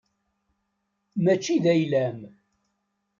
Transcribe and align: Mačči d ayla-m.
Mačči 1.23 1.55
d 1.63 1.65
ayla-m. 1.73 2.19